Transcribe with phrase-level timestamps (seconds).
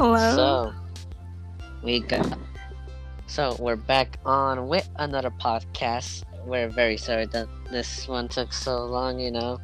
[0.00, 0.34] Hello.
[0.34, 0.74] So
[1.82, 2.38] we got
[3.26, 6.24] so we're back on with another podcast.
[6.46, 9.60] We're very sorry that this one took so long, you know.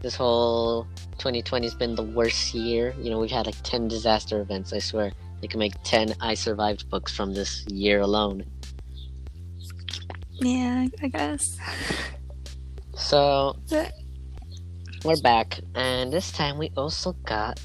[0.00, 2.94] This whole 2020 has been the worst year.
[3.00, 5.12] You know, we've had like 10 disaster events, I swear.
[5.40, 8.44] They can make 10 I survived books from this year alone.
[10.42, 11.56] yeah, I guess.
[12.96, 13.56] So
[15.06, 17.58] we're back, and this time we also got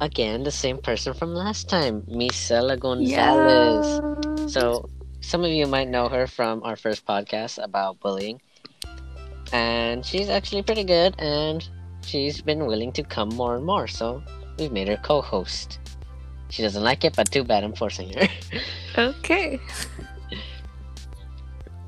[0.00, 3.86] again the same person from last time, Misela Gonzalez.
[3.86, 4.46] Yeah.
[4.48, 4.88] So,
[5.20, 8.40] some of you might know her from our first podcast about bullying.
[9.52, 11.66] And she's actually pretty good, and
[12.04, 14.22] she's been willing to come more and more, so
[14.58, 15.78] we've made her co host.
[16.48, 18.28] She doesn't like it, but too bad I'm forcing her.
[18.98, 19.60] Okay.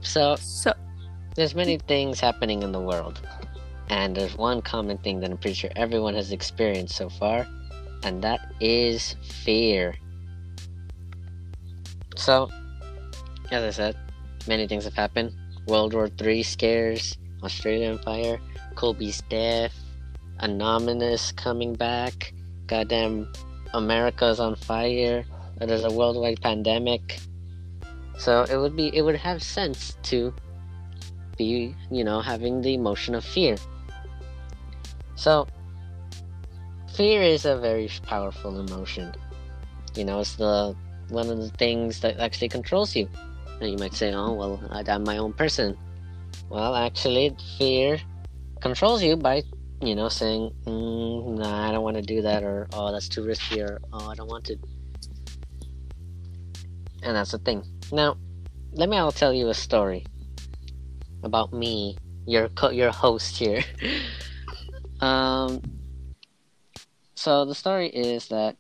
[0.01, 0.73] so, So,
[1.35, 3.21] there's many things happening in the world,
[3.89, 7.47] and there's one common thing that I'm pretty sure everyone has experienced so far,
[8.03, 9.95] and that is fear.
[12.17, 12.51] So,
[13.51, 13.97] as I said,
[14.47, 15.33] many things have happened.
[15.67, 18.39] World War III scares, Australian fire,
[18.75, 19.75] Kobe's death,
[20.41, 22.33] Anonymous coming back,
[22.67, 23.33] goddamn
[23.75, 25.25] America's on fire,
[25.59, 27.21] there's a worldwide pandemic.
[28.19, 30.35] So it would be it would have sense to
[31.37, 33.57] be, you know, having the emotion of fear.
[35.15, 35.47] So,
[36.95, 39.13] fear is a very powerful emotion.
[39.95, 40.77] You know, it's the
[41.09, 43.09] one of the things that actually controls you.
[43.61, 45.77] And you might say, "Oh, well, I'm my own person."
[46.49, 48.01] Well, actually, fear
[48.61, 49.43] controls you by,
[49.81, 53.25] you know, saying, mm, "Nah, I don't want to do that," or "Oh, that's too
[53.25, 54.57] risky," or "Oh, I don't want to."
[57.03, 57.65] And that's the thing.
[57.91, 58.17] Now,
[58.73, 58.97] let me.
[58.97, 60.07] I'll tell you a story
[61.23, 63.63] about me, your co- your host here.
[65.01, 65.61] um,
[67.23, 68.57] so the story is that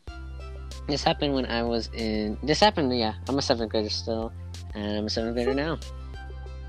[0.87, 2.39] this happened when I was in.
[2.45, 3.15] This happened, yeah.
[3.29, 4.33] I'm a seventh grader still,
[4.73, 5.81] and I'm a seventh grader now.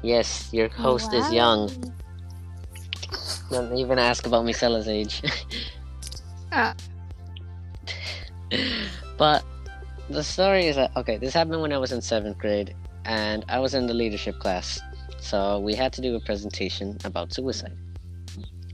[0.02, 1.70] Yes, your host is young.
[3.52, 5.22] Don't even ask about Misela's age.
[6.52, 6.76] Ah.
[9.18, 9.44] but
[10.10, 13.60] the story is that okay, this happened when I was in seventh grade, and I
[13.60, 14.82] was in the leadership class.
[15.20, 17.78] So we had to do a presentation about suicide.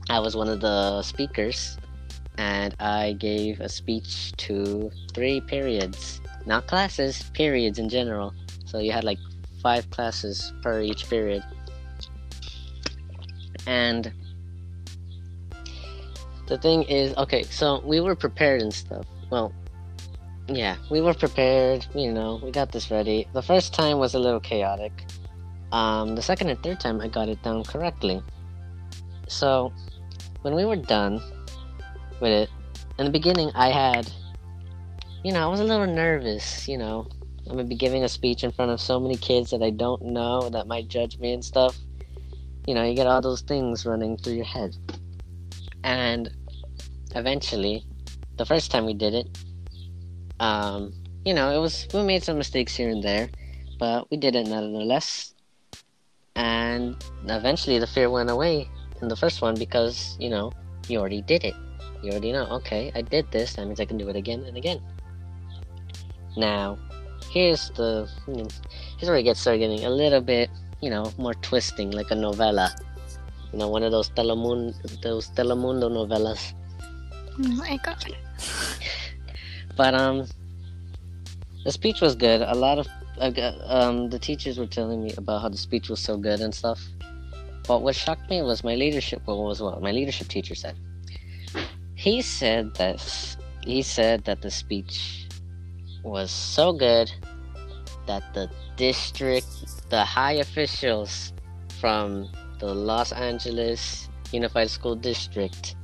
[0.08, 1.76] I was one of the speakers,
[2.38, 8.34] and I gave a speech to three periods, not classes, periods in general.
[8.64, 9.18] So you had like
[9.62, 11.44] five classes per each period.
[13.66, 14.12] And
[16.46, 19.06] the thing is, okay, so we were prepared and stuff.
[19.30, 19.52] Well,
[20.48, 23.28] yeah, we were prepared, you know, we got this ready.
[23.32, 24.92] The first time was a little chaotic.
[25.72, 28.22] Um, the second and third time I got it down correctly.
[29.28, 29.72] So,
[30.42, 31.22] when we were done
[32.20, 32.50] with it,
[32.98, 34.10] in the beginning I had,
[35.24, 37.06] you know, I was a little nervous, you know.
[37.46, 40.02] I'm gonna be giving a speech in front of so many kids that I don't
[40.02, 41.76] know that might judge me and stuff.
[42.66, 44.76] You know, you get all those things running through your head.
[45.82, 46.30] And
[47.16, 47.84] eventually,
[48.36, 49.38] the first time we did it,
[50.38, 50.92] um,
[51.24, 53.28] you know, it was we made some mistakes here and there,
[53.78, 55.34] but we did it nonetheless.
[56.36, 58.68] And eventually, the fear went away
[59.02, 60.52] in the first one because you know
[60.88, 61.54] you already did it.
[62.02, 62.46] You already know.
[62.46, 63.54] Okay, I did this.
[63.54, 64.80] That means I can do it again and again.
[66.36, 66.78] Now,
[67.30, 70.50] here's the here's where it gets started getting a little bit,
[70.80, 72.74] you know, more twisting, like a novella.
[73.52, 76.54] You know, one of those Telemundo, those Telemundo novellas.
[76.82, 78.16] oh my god.
[79.76, 80.26] But um,
[81.64, 82.42] the speech was good.
[82.42, 82.86] A lot of
[83.64, 86.80] um, the teachers were telling me about how the speech was so good and stuff.
[87.66, 89.22] But what shocked me was my leadership.
[89.24, 90.76] What was what my leadership teacher said.
[92.00, 92.96] He said that
[93.60, 95.28] he said that the speech
[96.02, 97.12] was so good
[98.06, 99.46] that the district,
[99.90, 101.34] the high officials
[101.78, 105.76] from the Los Angeles Unified School District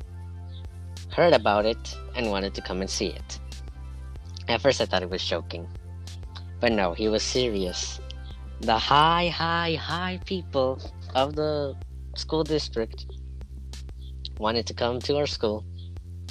[1.12, 3.38] heard about it and wanted to come and see it.
[4.49, 5.69] At first, I thought it was joking,
[6.61, 8.00] but no, he was serious.
[8.62, 10.81] The high, high, high people
[11.14, 11.76] of the
[12.17, 13.05] school district
[14.38, 15.62] wanted to come to our school,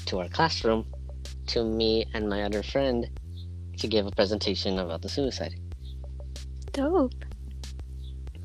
[0.05, 0.85] to our classroom,
[1.47, 3.09] to me and my other friend
[3.77, 5.55] to give a presentation about the suicide.
[6.71, 7.13] Dope.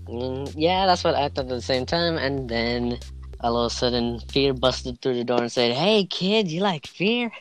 [0.08, 2.98] Mm, yeah, that's what I thought at the same time, and then
[3.40, 6.86] all of a sudden, fear busted through the door and said, "Hey, kid, you like
[6.86, 7.32] fear?"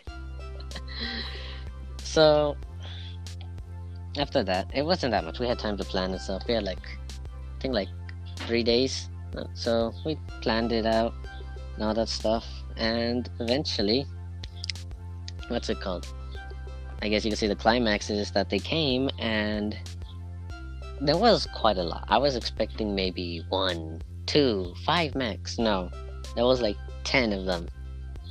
[2.04, 2.56] so
[4.18, 5.40] after that, it wasn't that much.
[5.40, 6.44] We had time to plan and stuff.
[6.48, 7.90] We had like, I think like
[8.36, 9.10] three days,
[9.54, 11.14] so we planned it out
[11.76, 12.46] and all that stuff,
[12.80, 14.06] and eventually,
[15.50, 16.08] what's it called?
[17.02, 19.78] I guess you can see the climax is that they came and
[21.02, 22.06] there was quite a lot.
[22.10, 25.58] I was expecting maybe one, two, five max.
[25.60, 25.90] No,
[26.36, 27.68] there was like ten of them,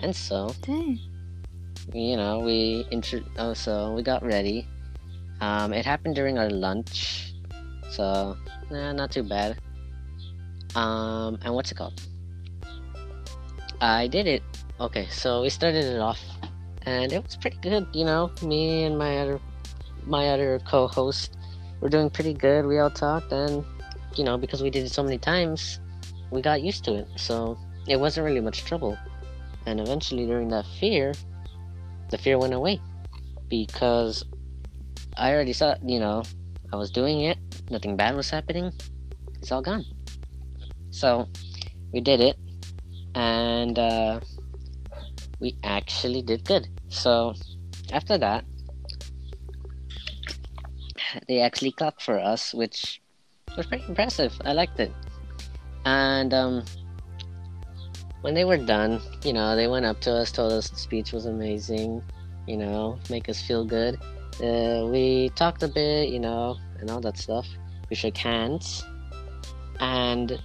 [0.00, 0.98] and so Dang.
[1.94, 3.20] you know we intro.
[3.38, 4.66] Oh, so we got ready.
[5.40, 7.32] Um, it happened during our lunch,
[7.90, 8.36] so
[8.70, 9.58] nah, not too bad.
[10.74, 12.00] Um, and what's it called?
[13.80, 14.42] I did it.
[14.80, 16.20] Okay, so we started it off,
[16.82, 17.86] and it was pretty good.
[17.92, 19.40] You know, me and my other
[20.04, 21.36] my other co-host
[21.80, 22.66] were doing pretty good.
[22.66, 23.64] We all talked, and
[24.16, 25.80] you know, because we did it so many times,
[26.30, 27.08] we got used to it.
[27.16, 28.98] So it wasn't really much trouble.
[29.66, 31.14] And eventually, during that fear,
[32.10, 32.80] the fear went away
[33.48, 34.25] because
[35.16, 35.76] I already saw.
[35.84, 36.22] You know,
[36.72, 37.38] I was doing it.
[37.70, 38.72] Nothing bad was happening.
[39.40, 39.84] It's all gone.
[40.90, 41.28] So
[41.92, 42.36] we did it,
[43.14, 44.20] and uh,
[45.40, 46.69] we actually did good.
[46.88, 47.34] So
[47.93, 48.44] after that,
[51.26, 53.00] they actually clapped for us, which
[53.56, 54.34] was pretty impressive.
[54.44, 54.93] I liked it.
[55.84, 56.64] And um,
[58.20, 61.12] when they were done, you know, they went up to us, told us the speech
[61.12, 62.02] was amazing,
[62.46, 63.96] you know, make us feel good.
[64.43, 67.46] Uh, we talked a bit, you know, and all that stuff.
[67.90, 68.84] We shook hands,
[69.81, 70.40] and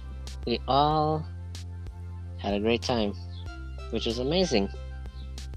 [0.46, 1.26] we all
[2.44, 3.14] had a great time,
[3.90, 4.68] which was amazing,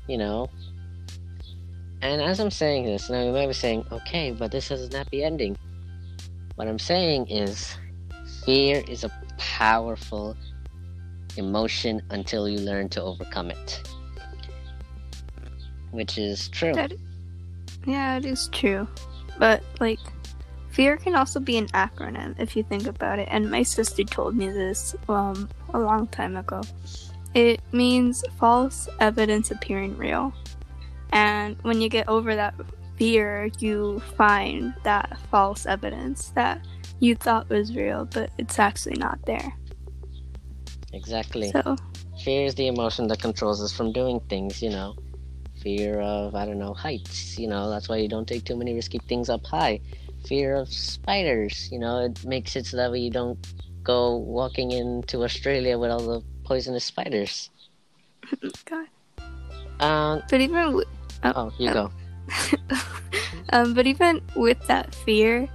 [0.07, 0.49] you know.
[2.01, 5.09] And as I'm saying this, now you might be saying, okay, but this is not
[5.11, 5.57] the ending.
[6.55, 7.75] What I'm saying is,
[8.45, 10.37] fear is a powerful
[11.35, 13.85] emotion until you learn to overcome it.
[15.91, 16.73] Which is true.
[16.73, 16.93] That,
[17.85, 18.87] yeah, it is true.
[19.37, 19.99] But, like,
[20.69, 23.27] fear can also be an acronym if you think about it.
[23.29, 26.61] And my sister told me this um, a long time ago.
[27.33, 30.33] It means false evidence appearing real.
[31.11, 32.55] And when you get over that
[32.97, 36.65] fear, you find that false evidence that
[36.99, 39.53] you thought was real, but it's actually not there.
[40.93, 41.51] Exactly.
[41.51, 41.75] So,
[42.23, 44.95] Fear is the emotion that controls us from doing things, you know.
[45.61, 48.73] Fear of, I don't know, heights, you know, that's why you don't take too many
[48.73, 49.79] risky things up high.
[50.25, 53.37] Fear of spiders, you know, it makes it so that way you don't
[53.87, 57.49] go walking into Australia with all the poisonous spiders.
[58.65, 58.87] God.
[59.79, 60.89] Um, But even w-
[61.23, 61.89] oh, you go.
[63.55, 65.47] um, but even with that fear,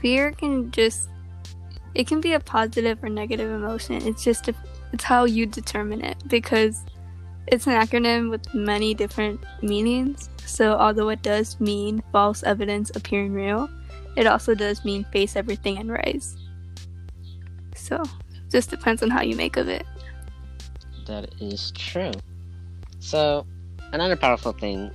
[0.00, 1.10] fear can just
[1.94, 3.96] it can be a positive or negative emotion.
[4.02, 4.54] It's just a,
[4.92, 6.82] it's how you determine it because
[7.46, 10.28] it's an acronym with many different meanings.
[10.46, 13.68] So although it does mean false evidence appearing real,
[14.16, 16.36] it also does mean face everything and rise.
[17.84, 18.02] So
[18.48, 19.84] just depends on how you make of it.
[21.06, 22.12] That is true.
[22.98, 23.46] So,
[23.92, 24.90] another powerful thing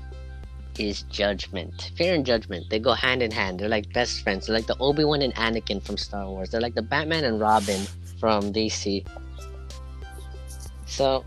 [0.80, 1.92] is judgment.
[1.96, 3.60] Fear and judgment, they go hand in hand.
[3.60, 4.48] They're like best friends.
[4.48, 6.50] They're like the Obi Wan and Anakin from Star Wars.
[6.50, 7.86] They're like the Batman and Robin
[8.20, 9.06] from DC.
[10.88, 11.24] So,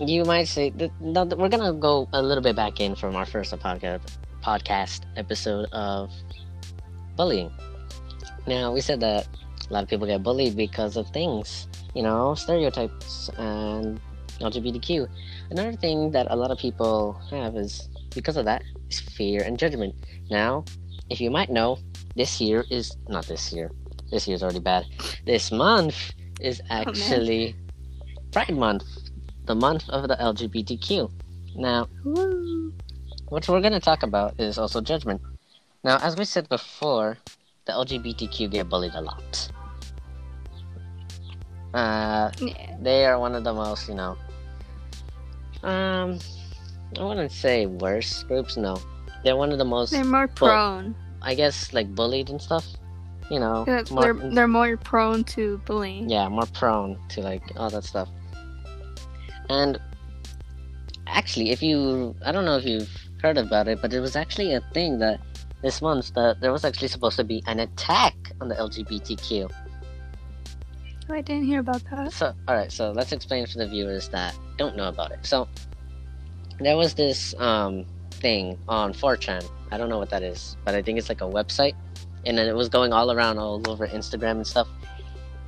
[0.00, 3.52] you might say that we're gonna go a little bit back in from our first
[3.52, 4.00] podcast
[4.42, 6.10] podcast episode of
[7.14, 7.52] bullying.
[8.46, 9.26] Now, we said that
[9.68, 14.00] a lot of people get bullied because of things, you know, stereotypes and
[14.40, 15.08] LGBTQ.
[15.50, 19.58] Another thing that a lot of people have is because of that is fear and
[19.58, 19.94] judgment.
[20.30, 20.64] Now,
[21.10, 21.78] if you might know,
[22.16, 23.70] this year is not this year.
[24.10, 24.86] This year is already bad.
[25.26, 26.88] This month is oh, man.
[26.88, 27.56] actually
[28.32, 28.84] Pride Month,
[29.46, 31.10] the month of the LGBTQ.
[31.56, 32.72] Now, Woo.
[33.28, 35.20] what we're going to talk about is also judgment.
[35.84, 37.18] Now, as we said before,
[37.64, 39.50] the LGBTQ get bullied a lot.
[41.74, 42.76] Uh, Yeah.
[42.80, 44.16] they are one of the most, you know,
[45.62, 46.18] um,
[46.98, 48.56] I wouldn't say worse groups.
[48.56, 48.76] No,
[49.24, 50.94] they're one of the most, They're more prone.
[51.20, 52.66] I guess, like bullied and stuff.
[53.30, 56.08] You know, more- they're they're more prone to bullying.
[56.08, 58.08] yeah, more prone to like all that stuff.
[59.50, 59.78] And
[61.06, 62.88] actually, if you, I don't know if you've
[63.22, 65.20] heard about it, but it was actually a thing that
[65.62, 69.50] this month that there was actually supposed to be an attack on the LGBTQ.
[71.10, 72.12] Oh, I didn't hear about that.
[72.12, 75.20] So, all right, so let's explain for the viewers that don't know about it.
[75.24, 75.48] So,
[76.60, 79.48] there was this um thing on 4chan.
[79.70, 81.74] I don't know what that is, but I think it's like a website,
[82.26, 84.68] and then it was going all around, all over Instagram and stuff.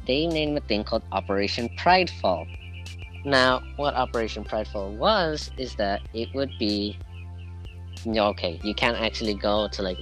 [0.06, 2.46] They named a thing called Operation Pridefall.
[3.24, 6.96] Now, what Operation Pridefall was is that it would be,
[8.06, 9.98] okay, you can't actually go to like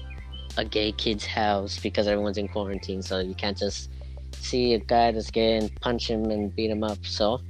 [0.57, 3.91] a gay kid's house because everyone's in quarantine, so you can't just
[4.33, 6.99] see a guy that's gay and punch him and beat him up.
[7.05, 7.41] So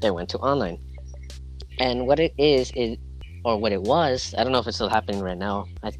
[0.00, 0.78] they went to online.
[1.78, 2.98] And what it is, it
[3.44, 4.34] or what it was.
[4.38, 5.66] I don't know if it's still happening right now.
[5.82, 5.92] I'm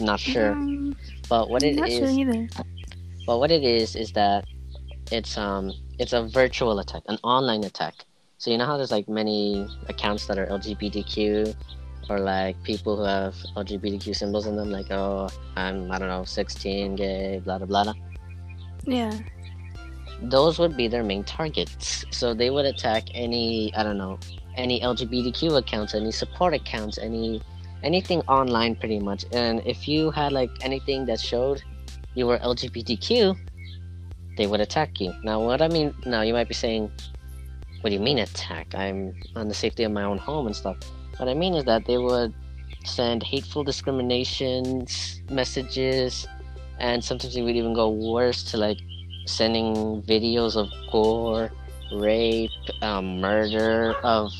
[0.00, 0.52] not sure.
[0.52, 0.96] Um,
[1.28, 2.48] But what it not is, sure either.
[3.26, 4.44] but what it is is that
[5.10, 7.94] it's um it's a virtual attack, an online attack.
[8.38, 11.54] So you know how there's like many accounts that are LGBTQ
[12.08, 16.24] or like people who have LGBTQ symbols in them, like oh I'm I don't know
[16.24, 17.94] 16, gay, blah blah blah.
[18.84, 19.12] Yeah.
[20.22, 22.04] Those would be their main targets.
[22.10, 24.18] So they would attack any I don't know
[24.56, 27.42] any LGBTQ accounts, any support accounts, any
[27.82, 29.24] anything online pretty much.
[29.32, 31.62] And if you had like anything that showed
[32.14, 33.36] you were LGBTQ,
[34.36, 35.12] they would attack you.
[35.22, 36.90] Now, what I mean, now you might be saying,
[37.80, 38.74] what do you mean attack?
[38.74, 40.76] I'm on the safety of my own home and stuff.
[41.16, 42.34] What I mean is that they would
[42.84, 46.26] send hateful discriminations messages,
[46.78, 48.78] and sometimes it would even go worse to like
[49.26, 51.50] sending videos of gore,
[51.92, 52.50] rape,
[52.82, 54.30] um, murder of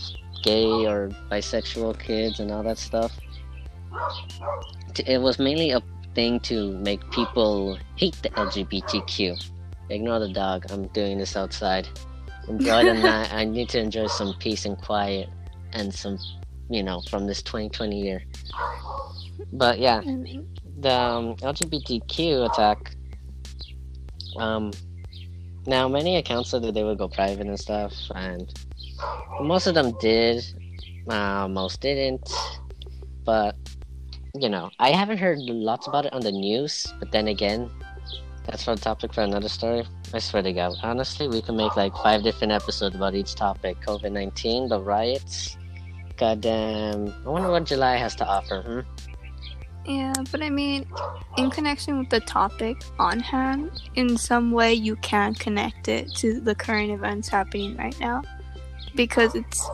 [0.43, 3.19] gay or bisexual kids, and all that stuff.
[5.07, 5.83] It was mainly a
[6.15, 9.51] thing to make people hate the LGBTQ.
[9.91, 10.67] Ignore the dog.
[10.71, 11.89] I'm doing this outside.
[12.49, 13.33] Enjoy the night.
[13.33, 15.29] I need to enjoy some peace and quiet
[15.73, 16.19] and some,
[16.69, 18.23] you know, from this 2020 year.
[19.53, 22.97] But yeah, the um, LGBTQ attack.
[24.37, 24.73] Um,
[25.67, 28.53] now many accounts said that they would go private and stuff, and
[29.41, 30.45] most of them did.
[31.09, 32.31] Uh, most didn't,
[33.25, 33.57] but
[34.35, 36.93] you know, I haven't heard lots about it on the news.
[37.01, 37.71] But then again,
[38.47, 39.85] that's for a topic for another story.
[40.15, 43.79] I swear to God, honestly, we can make like five different episodes about each topic:
[43.87, 45.57] COVID nineteen, the riots.
[46.17, 47.15] Goddamn!
[47.25, 48.63] I wonder what July has to offer.
[48.63, 49.10] Hmm?
[49.91, 50.87] Yeah, but I mean,
[51.37, 56.41] in connection with the topic on hand, in some way you can connect it to
[56.41, 58.23] the current events happening right now.
[58.95, 59.69] Because it's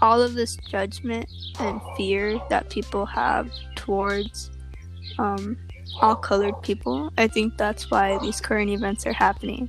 [0.00, 4.50] all of this judgment and fear that people have towards
[5.18, 5.56] um,
[6.00, 7.12] all colored people.
[7.18, 9.68] I think that's why these current events are happening.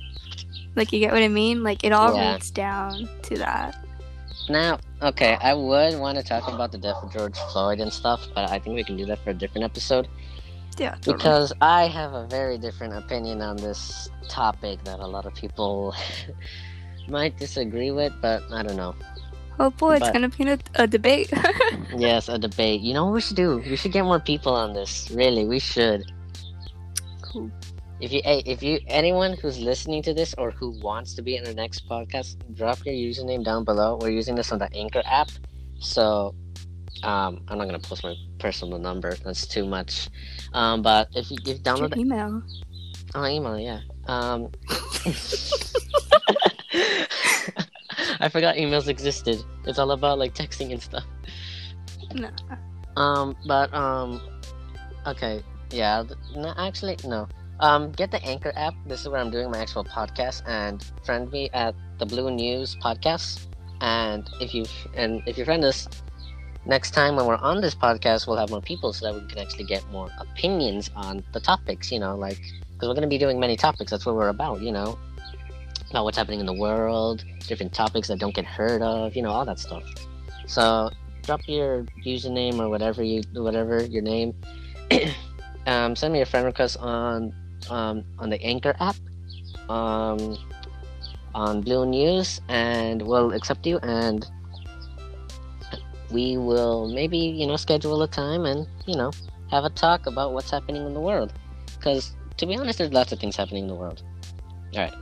[0.74, 1.62] Like, you get what I mean?
[1.62, 2.32] Like, it all Yeah.
[2.32, 3.76] roots down to that.
[4.48, 8.26] Now, okay, I would want to talk about the death of George Floyd and stuff,
[8.34, 10.08] but I think we can do that for a different episode
[10.78, 11.16] Yeah, totally.
[11.16, 15.94] because I have a very different opinion on this topic that a lot of people
[17.08, 18.94] might disagree with, but I don't know.
[19.60, 21.32] Oh boy, it's but- gonna be a, a debate.
[21.96, 22.80] Yes, a debate.
[22.80, 23.58] You know what we should do?
[23.58, 25.10] We should get more people on this.
[25.10, 26.10] Really, we should.
[27.20, 27.50] cool.
[28.02, 31.36] If you, hey, if you, anyone who's listening to this or who wants to be
[31.36, 33.96] in the next podcast, drop your username down below.
[34.00, 35.30] We're using this on the Anchor app,
[35.78, 36.34] so
[37.04, 39.14] um, I'm not gonna post my personal number.
[39.24, 40.08] That's too much.
[40.52, 42.42] Um, but if you, if you Your download the email.
[43.14, 43.82] oh, email, yeah.
[44.08, 44.50] Um,
[48.18, 49.44] I forgot emails existed.
[49.64, 51.04] It's all about like texting and stuff.
[52.14, 52.30] No.
[52.96, 54.20] Um, but um,
[55.06, 56.02] okay, yeah.
[56.34, 57.28] No, actually, no.
[57.62, 58.74] Um, get the Anchor app.
[58.86, 62.74] This is where I'm doing my actual podcast, and friend me at the Blue News
[62.74, 63.46] Podcast.
[63.80, 64.64] And if you
[64.96, 65.88] and if you friend us,
[66.66, 69.38] next time when we're on this podcast, we'll have more people so that we can
[69.38, 71.92] actually get more opinions on the topics.
[71.92, 72.40] You know, like
[72.72, 73.92] because we're gonna be doing many topics.
[73.92, 74.60] That's what we're about.
[74.60, 74.98] You know,
[75.90, 79.14] about what's happening in the world, different topics that don't get heard of.
[79.14, 79.84] You know, all that stuff.
[80.48, 80.90] So
[81.22, 84.34] drop your username or whatever you whatever your name.
[85.68, 87.32] um, send me a friend request on
[87.70, 88.96] um, on the Anchor app,
[89.68, 90.36] um,
[91.34, 94.26] on Blue News, and we'll accept you and
[96.12, 99.10] we will maybe you know schedule a time and you know
[99.50, 101.32] have a talk about what's happening in the world.
[101.76, 104.02] Because to be honest, there's lots of things happening in the world.
[104.74, 104.94] All right.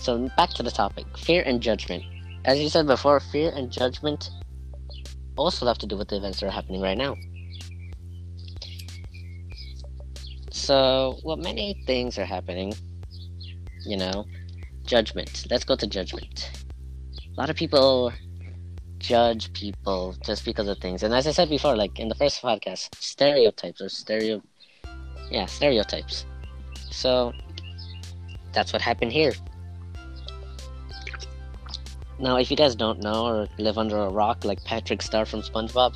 [0.00, 2.04] So back to the topic: fear and judgment.
[2.44, 4.30] As you said before, fear and judgment
[5.36, 7.16] also have to do with the events that are happening right now.
[10.66, 12.74] So, well, many things are happening.
[13.84, 14.26] You know,
[14.84, 15.46] judgment.
[15.48, 16.50] Let's go to judgment.
[17.14, 18.12] A lot of people
[18.98, 22.42] judge people just because of things, and as I said before, like in the first
[22.42, 24.42] podcast, stereotypes or stereo,
[25.30, 26.26] yeah, stereotypes.
[26.90, 27.32] So
[28.52, 29.34] that's what happened here.
[32.18, 35.42] Now, if you guys don't know or live under a rock like Patrick Star from
[35.42, 35.94] SpongeBob,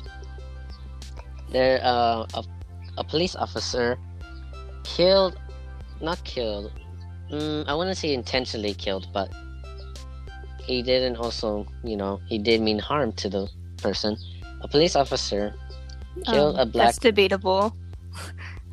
[1.49, 2.43] there uh, a,
[2.97, 3.99] a police officer
[4.95, 5.35] killed,
[6.01, 6.71] not killed.
[7.31, 9.29] Mm, I wouldn't say intentionally killed, but
[10.63, 13.49] he didn't also, you know, he did mean harm to the
[13.81, 14.17] person.
[14.61, 15.53] A police officer
[16.25, 16.87] killed Um, a black.
[16.87, 17.75] That's debatable.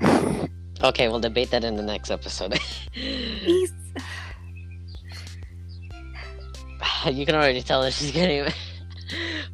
[0.80, 2.54] Okay, we'll debate that in the next episode.
[2.92, 3.72] He's
[7.10, 8.42] you can already tell that she's getting.
[8.44, 8.50] All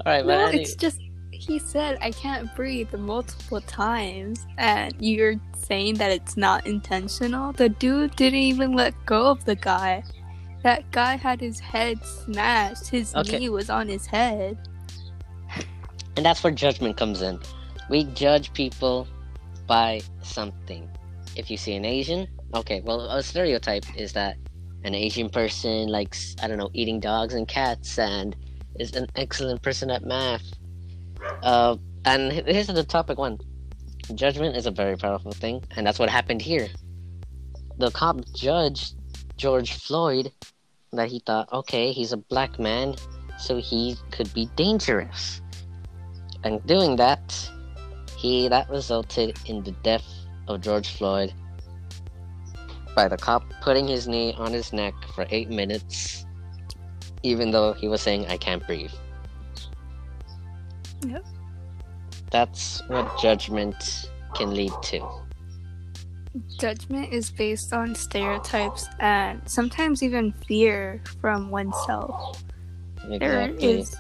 [0.04, 0.99] right, no, but any- it's just
[1.30, 7.52] he said I can't breathe multiple times, and you're saying that it's not intentional.
[7.52, 10.04] The dude didn't even let go of the guy.
[10.62, 12.88] That guy had his head smashed.
[12.88, 13.38] His Okay.
[13.38, 14.56] knee was on his head.
[16.16, 17.40] And that's where judgment comes in.
[17.90, 19.09] We judge people
[19.66, 20.88] by something.
[21.37, 24.37] If you see an Asian, okay, well, a stereotype is that
[24.85, 28.37] an Asian person likes, I don't know, eating dogs and cats and
[28.78, 30.44] is an excellent person at math.
[31.42, 33.38] Uh, and here's the topic one
[34.14, 36.68] judgment is a very powerful thing, and that's what happened here.
[37.78, 38.94] The cop judged
[39.37, 40.32] George Floyd
[40.92, 42.94] that he thought, okay, he's a black man,
[43.38, 45.40] so he could be dangerous
[46.44, 47.50] and doing that,
[48.16, 50.04] he that resulted in the death
[50.46, 51.32] of George Floyd
[52.94, 56.26] by the cop putting his knee on his neck for eight minutes,
[57.23, 58.92] even though he was saying, "I can't breathe."
[61.06, 61.25] Yep.
[62.31, 65.07] That's what judgment can lead to.
[66.59, 72.43] Judgment is based on stereotypes and sometimes even fear from oneself.
[73.09, 73.81] There Exactly.
[73.81, 73.97] is.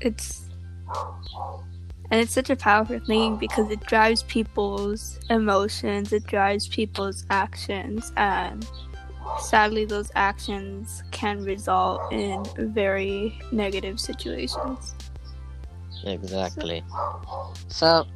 [0.00, 0.48] It's.
[2.10, 8.12] And it's such a powerful thing because it drives people's emotions, it drives people's actions,
[8.18, 8.66] and
[9.38, 14.94] sadly, those actions can result in very negative situations.
[16.04, 16.84] Exactly.
[17.68, 18.06] So,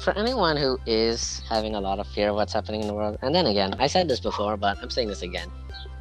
[0.00, 3.18] for anyone who is having a lot of fear of what's happening in the world,
[3.22, 5.48] and then again, I said this before, but I'm saying this again.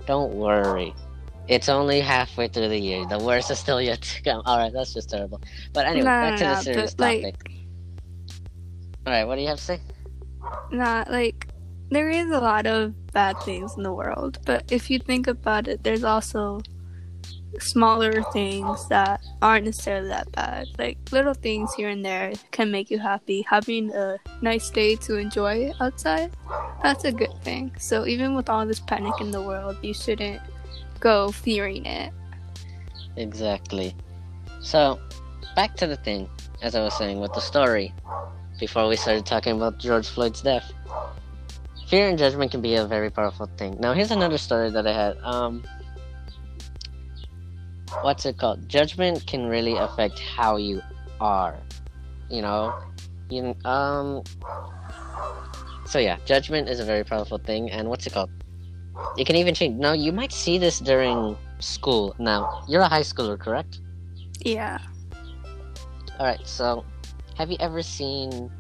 [0.06, 0.94] Don't worry.
[1.48, 3.06] It's only halfway through the year.
[3.06, 4.42] The worst is still yet to come.
[4.46, 5.42] Alright, that's just terrible.
[5.74, 7.52] But anyway, No, back no, to the serious but, like- topic.
[9.08, 9.80] Alright, what do you have to say?
[10.72, 11.48] Not like
[11.92, 15.68] there is a lot of bad things in the world, but if you think about
[15.68, 16.62] it, there's also
[17.60, 20.68] smaller things that aren't necessarily that bad.
[20.78, 23.42] Like little things here and there can make you happy.
[23.50, 26.32] Having a nice day to enjoy outside,
[26.84, 27.72] that's a good thing.
[27.80, 30.42] So even with all this panic in the world, you shouldn't
[31.00, 32.12] go fearing it.
[33.18, 33.96] Exactly.
[34.62, 35.00] So,
[35.56, 36.30] back to the thing,
[36.62, 37.94] as I was saying with the story,
[38.60, 40.72] before we started talking about George Floyd's death.
[41.88, 43.78] Fear and judgment can be a very powerful thing.
[43.80, 45.18] Now, here's another story that I had.
[45.24, 45.64] Um,
[48.02, 48.68] what's it called?
[48.68, 50.82] Judgment can really affect how you
[51.20, 51.56] are.
[52.30, 52.74] You know,
[53.30, 54.24] you um.
[55.86, 58.32] So yeah, judgment is a very powerful thing, and what's it called?
[59.18, 59.80] It can even change.
[59.80, 62.16] Now, you might see this during school.
[62.20, 63.80] Now, you're a high schooler, correct?
[64.42, 64.80] Yeah.
[66.20, 66.46] All right.
[66.46, 66.84] So,
[67.38, 68.52] have you ever seen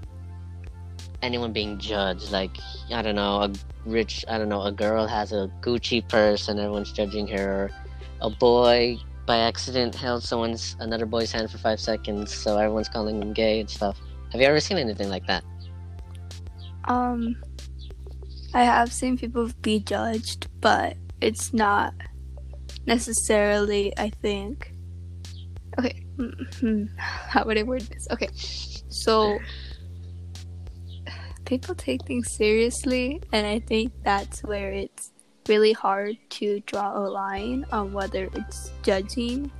[1.21, 2.31] anyone being judged?
[2.31, 2.57] Like,
[2.91, 3.51] I don't know, a
[3.85, 7.71] rich, I don't know, a girl has a Gucci purse and everyone's judging her.
[8.21, 13.21] A boy by accident held someone's another boy's hand for five seconds, so everyone's calling
[13.21, 13.99] him gay and stuff.
[14.31, 15.43] Have you ever seen anything like that?
[16.85, 17.35] Um,
[18.53, 21.93] I have seen people be judged, but it's not
[22.85, 24.71] necessarily, I think.
[25.79, 28.07] Okay, hmm, how would I word this?
[28.11, 28.29] Okay,
[28.89, 29.39] so
[31.45, 35.11] people take things seriously, and I think that's where it's
[35.47, 39.51] really hard to draw a line on whether it's judging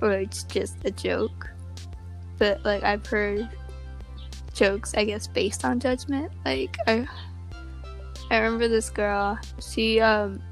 [0.00, 1.50] or it's just a joke.
[2.38, 3.48] But, like, I've heard
[4.58, 6.32] jokes, I guess, based on judgment.
[6.44, 7.06] Like I,
[8.30, 9.38] I remember this girl.
[9.62, 10.42] She um,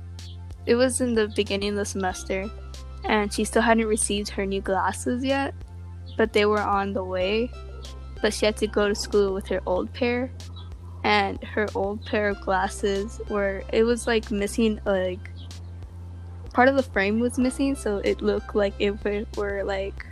[0.64, 2.48] it was in the beginning of the semester,
[3.04, 5.54] and she still hadn't received her new glasses yet,
[6.16, 7.50] but they were on the way.
[8.22, 10.30] But she had to go to school with her old pair,
[11.06, 15.30] and her old pair of glasses were it was like missing like
[16.52, 20.04] part of the frame was missing, so it looked like it were, were like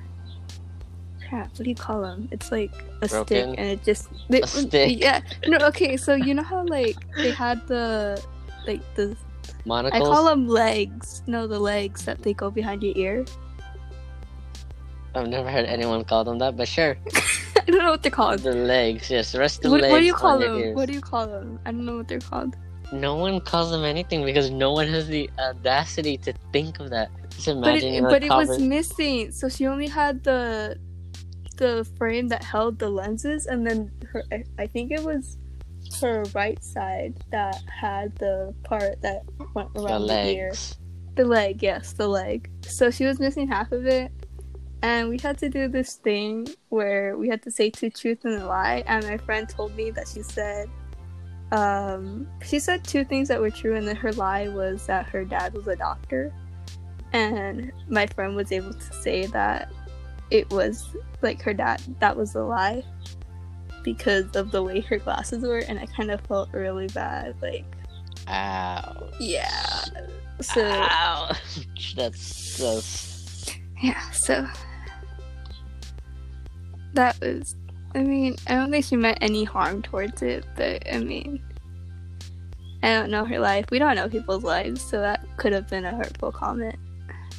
[1.29, 1.49] crap.
[1.49, 2.29] What do you call them?
[2.31, 2.71] It's like
[3.03, 3.27] a Broken?
[3.27, 5.01] stick, and it just they, A stick?
[5.01, 5.59] Yeah, no.
[5.67, 8.23] Okay, so you know how like they had the
[8.65, 9.17] like the
[9.65, 10.01] Monocles?
[10.01, 11.25] I call them legs.
[11.27, 13.25] No, the legs that they go behind your ear.
[15.17, 16.97] I've never heard anyone call them that, but sure.
[17.67, 18.41] I don't know what they're called.
[18.41, 19.33] The legs, yes.
[19.33, 20.75] The rest of the What, legs what do you call them?
[20.75, 21.59] What do you call them?
[21.65, 22.57] I don't know what they're called.
[22.93, 27.11] No one calls them anything because no one has the audacity to think of that.
[27.31, 30.79] Just But imagine it, but it was missing, so she only had the
[31.57, 34.23] the frame that held the lenses, and then her
[34.59, 35.39] I- think it was
[36.01, 39.23] her right side that had the part that
[39.55, 40.49] went around the, ear.
[40.49, 40.75] legs.
[41.17, 42.51] The leg, yes, the leg.
[42.67, 44.11] So she was missing half of it,
[44.83, 48.43] and we had to do this thing where we had to say two truths and
[48.43, 48.85] a lie.
[48.87, 50.69] And my friend told me that she said,
[51.53, 55.25] um, she said two things that were true, and then her lie was that her
[55.25, 56.33] dad was a doctor.
[57.13, 59.71] And my friend was able to say that
[60.31, 62.83] it was like her dad that was a lie
[63.83, 67.65] because of the way her glasses were and I kind of felt really bad like
[68.29, 69.11] Ow.
[69.21, 69.85] yeah
[70.41, 71.31] so Ow.
[71.97, 73.14] That's gross.
[73.83, 74.47] Yeah so
[76.95, 77.57] that was
[77.95, 81.43] I mean I don't think she meant any harm towards it but I mean
[82.83, 85.85] I don't know her life we don't know people's lives so that could have been
[85.85, 86.77] a hurtful comment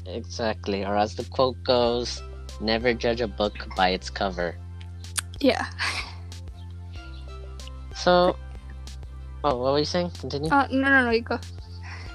[0.07, 0.85] Exactly.
[0.85, 2.21] Or as the quote goes,
[2.61, 4.55] never judge a book by its cover.
[5.39, 5.65] yeah
[7.95, 8.35] So,
[9.43, 10.11] oh, what were you saying?
[10.11, 10.51] Continue.
[10.51, 11.39] uh, no no no you go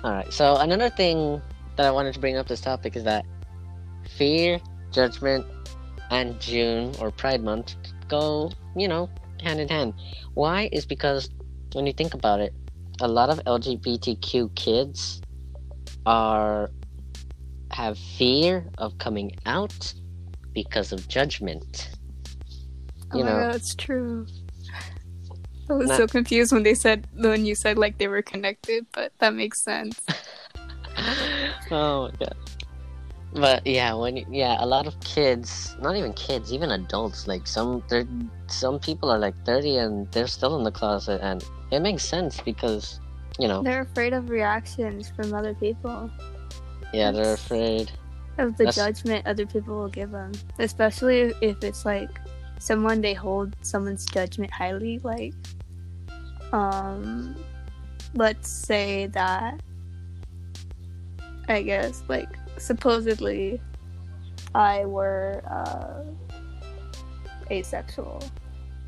[0.05, 0.33] All right.
[0.33, 1.43] So another thing
[1.75, 3.25] that I wanted to bring up this topic is that
[4.17, 4.61] fear,
[4.93, 5.47] judgment,
[6.11, 7.77] and June or Pride Month
[8.09, 9.09] go, you know,
[9.43, 9.95] hand in hand.
[10.35, 10.69] Why?
[10.73, 11.31] Is because
[11.73, 12.55] when you think about it,
[13.01, 15.21] a lot of LGBTQ kids
[16.07, 16.71] are
[17.71, 19.95] have fear of coming out
[20.53, 21.91] because of judgment.
[23.13, 24.27] Oh You my know, god, it's true.
[25.69, 25.97] I was Nah.
[25.99, 29.63] so confused when they said when you said like they were connected, but that makes
[29.63, 30.01] sense.
[31.71, 32.37] oh my god.
[33.33, 37.83] But yeah, when yeah, a lot of kids, not even kids, even adults, like some
[37.89, 38.07] they're
[38.49, 42.41] some people are like 30 and they're still in the closet and it makes sense
[42.41, 42.99] because
[43.39, 46.11] you know, They're afraid of reactions from other people,
[46.93, 47.93] yeah, they're afraid.
[48.39, 52.11] of the That's- judgment other people will give them, especially if it's like
[52.59, 54.99] someone they hold someone's judgment highly.
[54.99, 55.35] Like,
[56.53, 57.37] um,
[58.15, 59.61] let's say that
[61.49, 62.29] I guess like
[62.61, 63.61] supposedly
[64.55, 66.05] I were uh,
[67.51, 68.23] asexual.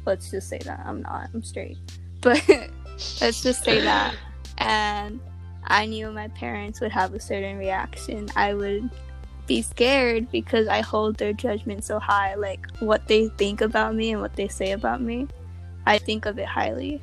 [0.05, 1.29] Let's just say that I'm not.
[1.33, 1.79] I'm straight.
[2.21, 2.43] But
[3.21, 4.15] let's just say that,
[4.59, 5.21] and
[5.65, 8.29] I knew my parents would have a certain reaction.
[8.37, 8.91] I would
[9.47, 12.35] be scared because I hold their judgment so high.
[12.35, 15.29] Like what they think about me and what they say about me,
[15.87, 17.03] I think of it highly,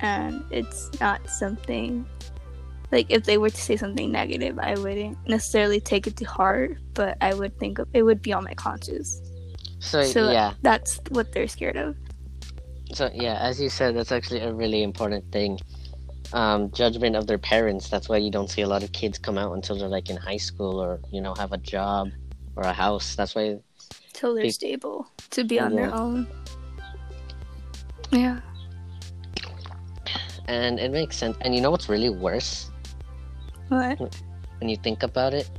[0.00, 2.06] and it's not something.
[2.92, 6.78] Like if they were to say something negative, I wouldn't necessarily take it to heart,
[6.94, 9.20] but I would think of it would be on my conscience.
[9.80, 11.96] So, So yeah, that's what they're scared of.
[12.92, 15.58] so yeah, as you said, that's actually a really important thing.
[16.32, 17.88] Um, judgment of their parents.
[17.88, 20.16] That's why you don't see a lot of kids come out until they're like in
[20.16, 22.10] high school or you know have a job
[22.56, 23.14] or a house.
[23.16, 23.58] That's why
[24.12, 26.26] Till they're Be- stable to be on their own.
[28.10, 28.40] Yeah.
[30.48, 31.36] and it makes sense.
[31.42, 32.70] And you know what's really worse?
[33.68, 33.98] What?
[34.60, 35.50] when you think about it,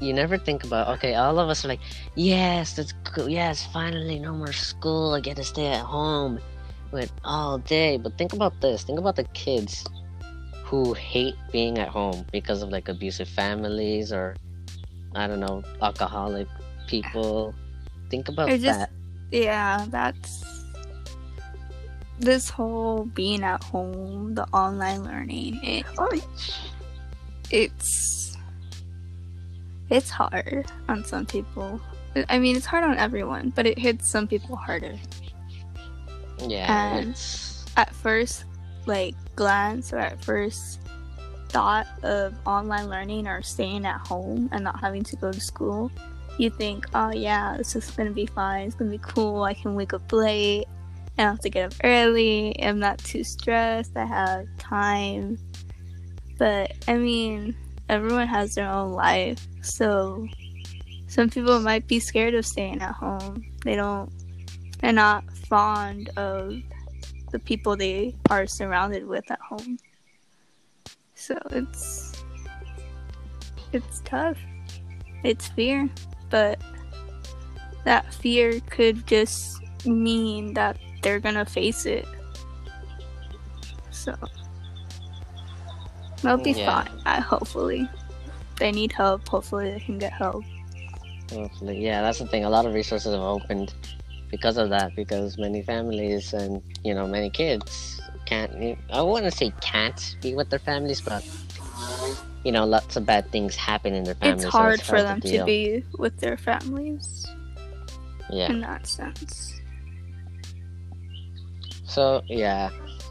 [0.00, 1.80] you never think about okay, all of us are like,
[2.14, 3.28] yes, that's cool.
[3.28, 5.14] Yes, finally, no more school.
[5.14, 6.40] I get to stay at home
[6.90, 7.96] with all day.
[7.96, 8.82] But think about this.
[8.84, 9.84] Think about the kids
[10.64, 14.34] who hate being at home because of like abusive families or
[15.14, 16.48] I don't know, alcoholic
[16.88, 17.54] people.
[18.10, 18.90] Think about just- that.
[19.30, 20.44] Yeah, that's
[22.18, 25.58] this whole being at home, the online learning.
[25.62, 25.86] It,
[27.52, 28.36] it's
[29.90, 31.80] it's hard on some people.
[32.28, 34.94] I mean, it's hard on everyone, but it hits some people harder.
[36.46, 38.44] Yeah, and- it's At first,
[38.86, 40.80] like glance or at first
[41.48, 45.90] thought of online learning or staying at home and not having to go to school,
[46.38, 48.66] you think, oh yeah, this is gonna be fine.
[48.66, 49.42] It's gonna be cool.
[49.42, 50.66] I can wake up late.
[51.18, 52.56] I don't have to get up early.
[52.62, 53.96] I'm not too stressed.
[53.96, 55.38] I have time.
[56.38, 57.54] But I mean,
[57.88, 59.46] everyone has their own life.
[59.62, 60.26] So
[61.06, 63.44] some people might be scared of staying at home.
[63.64, 64.10] They don't,
[64.80, 66.54] they're not fond of
[67.30, 69.78] the people they are surrounded with at home.
[71.14, 72.12] So it's,
[73.72, 74.38] it's tough.
[75.22, 75.88] It's fear.
[76.30, 76.60] But
[77.84, 82.06] that fear could just mean that they're gonna face it.
[83.90, 84.14] So
[86.22, 86.82] they'll be Yeah.
[86.84, 87.00] fine.
[87.04, 87.88] I hopefully.
[88.58, 89.26] They need help.
[89.28, 90.44] Hopefully they can get help.
[91.32, 92.44] Hopefully, yeah, that's the thing.
[92.44, 93.72] A lot of resources have opened
[94.30, 94.94] because of that.
[94.94, 98.78] Because many families and you know many kids can't.
[98.92, 101.24] I wouldn't say can't be with their families, but
[102.44, 104.44] you know, lots of bad things happen in their families.
[104.44, 105.46] it's so hard for to them to deal.
[105.46, 107.26] be with their families
[108.30, 108.50] Yeah.
[108.50, 109.60] in that sense.
[111.86, 112.70] So yeah,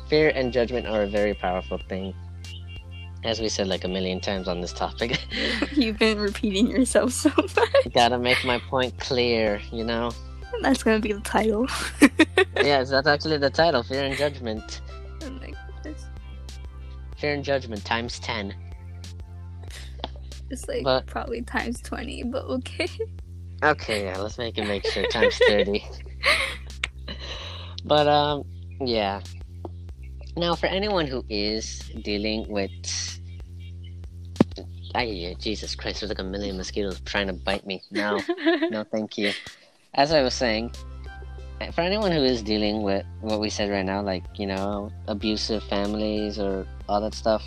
[0.09, 2.13] fear and judgment are a very powerful thing.
[3.23, 5.19] As we said like a million times on this topic,
[5.73, 7.93] You've been repeating yourself so much.
[7.93, 9.61] gotta make my point clear.
[9.71, 10.11] You know.
[10.61, 11.67] That's gonna be the title.
[12.57, 14.81] yes, that's actually the title: fear and judgment.
[15.23, 15.53] Oh my
[15.83, 16.05] goodness.
[17.17, 18.53] Fear and judgment times ten.
[20.49, 22.87] It's like But- probably times 20, but okay.
[23.63, 25.85] Okay, yeah, let's make it make sure times thirty.
[27.85, 28.43] but um,
[28.83, 29.21] yeah.
[30.37, 32.71] Now, for anyone who is dealing with,
[34.95, 37.81] ay, Jesus Christ, there's like a million mosquitoes trying to bite me.
[37.91, 38.19] No,
[38.69, 39.33] no, thank you.
[39.93, 40.71] As I was saying,
[41.73, 45.63] for anyone who is dealing with what we said right now, like you know, abusive
[45.63, 47.43] families or all that stuff,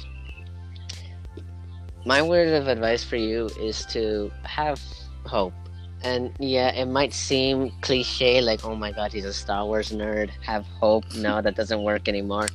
[2.05, 4.81] my word of advice for you is to have
[5.25, 5.55] hope.
[6.03, 10.29] And yeah, it might seem cliche, like, oh my god, he's a Star Wars nerd.
[10.43, 11.05] Have hope.
[11.15, 12.49] No, that doesn't work anymore.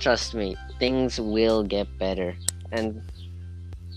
[0.00, 2.36] Trust me, things will get better.
[2.72, 3.00] And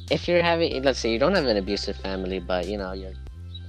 [0.09, 3.13] if you're having, let's say you don't have an abusive family, but you know, you're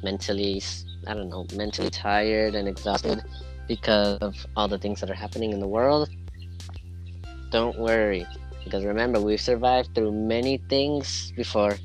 [0.03, 0.63] mentally,
[1.07, 3.23] I don't know, mentally tired and exhausted
[3.69, 6.09] because of all the things that are happening in the world,
[7.51, 8.27] don't worry.
[8.65, 11.77] Because remember, we've survived through many things before.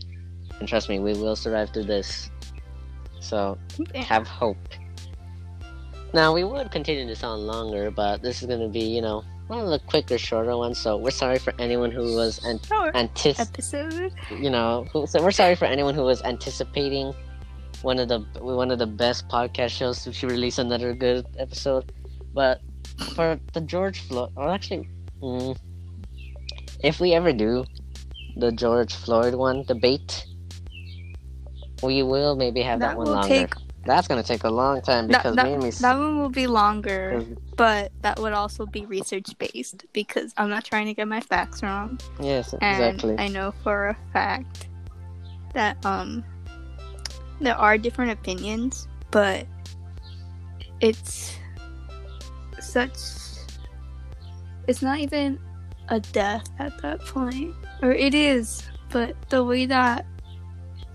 [0.59, 2.29] And trust me, we will survive through this.
[3.19, 3.57] So
[3.95, 4.57] have hope.
[6.13, 9.59] Now we would continue this on longer, but this is gonna be, you know, one
[9.59, 10.79] of the quicker, shorter ones.
[10.79, 12.59] So we're sorry for anyone who was an-
[12.95, 14.11] episode.
[14.31, 17.13] you know, who, so we're sorry for anyone who was anticipating
[17.81, 21.91] one of the one of the best podcast shows to release another good episode.
[22.33, 22.61] But
[23.13, 24.89] for the George Floyd, or actually,
[25.21, 25.57] mm,
[26.83, 27.65] if we ever do
[28.37, 30.25] the George Floyd one debate,
[31.83, 33.27] we will maybe have that, That one will longer.
[33.27, 33.53] take
[33.85, 35.69] That's gonna take a long time because that, me and me.
[35.69, 37.23] that one will be longer,
[37.55, 41.61] but that would also be research based because I'm not trying to get my facts
[41.61, 41.99] wrong.
[42.19, 43.15] yes, And exactly.
[43.23, 44.67] I know for a fact
[45.53, 46.23] that um
[47.39, 49.45] there are different opinions, but
[50.81, 51.37] it's
[52.59, 52.97] such
[54.67, 55.39] it's not even
[55.89, 57.53] a death at that point.
[57.83, 60.07] Or it is, but the way that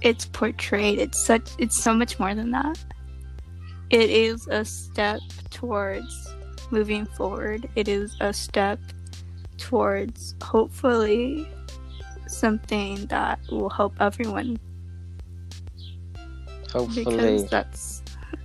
[0.03, 2.83] it's portrayed, it's such it's so much more than that.
[3.91, 6.35] It is a step towards
[6.71, 7.69] moving forward.
[7.75, 8.79] It is a step
[9.59, 11.49] towards hopefully
[12.27, 14.59] something that will help everyone
[16.73, 18.03] Hopefully, because that's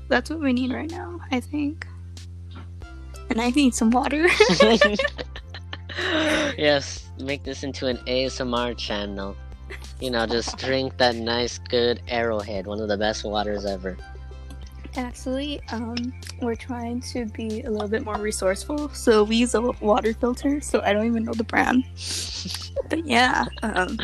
[0.09, 1.87] that's what we need right now i think
[3.29, 4.27] and i need some water
[6.57, 9.35] yes, make this into an ASMR channel.
[9.99, 13.97] You know, just drink that nice, good Arrowhead, one of the best waters ever.
[14.97, 19.59] actually um we're trying to be a little bit more resourceful so we use a
[19.81, 21.83] water filter so i don't even know the brand
[22.89, 23.97] but yeah um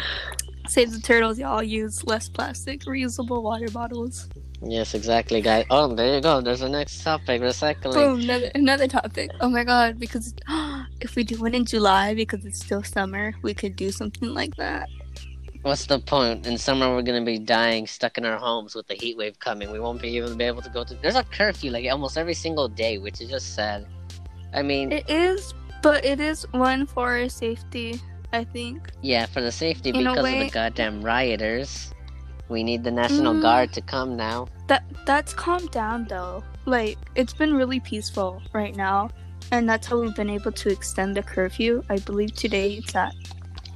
[0.67, 4.27] save the turtles y'all use less plastic reusable water bottles
[4.63, 5.65] Yes, exactly, guys.
[5.71, 6.39] Oh, there you go.
[6.39, 7.93] There's the next topic recycling.
[7.95, 10.35] boom another, another topic oh my god because
[11.01, 14.55] if we do it in july because it's still summer we could do something like
[14.57, 14.87] that
[15.63, 16.47] What's the point?
[16.47, 19.71] In summer, we're gonna be dying, stuck in our homes with the heat wave coming.
[19.71, 20.95] We won't be even be able to go to.
[20.95, 23.85] There's a curfew like almost every single day, which is just sad.
[24.53, 28.01] I mean, It is, but it is one for our safety,
[28.33, 28.89] I think.
[29.01, 31.93] yeah, for the safety In because of the goddamn rioters.
[32.49, 33.41] We need the National Mm.
[33.41, 34.47] Guard to come now.
[34.67, 36.43] That that's calmed down though.
[36.65, 39.09] Like it's been really peaceful right now,
[39.51, 41.83] and that's how we've been able to extend the curfew.
[41.87, 43.13] I believe today it's at